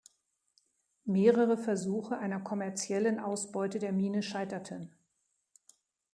[1.05, 4.89] Mehrere Versuche einer kommerziellen Ausbeute der Mine scheiterten.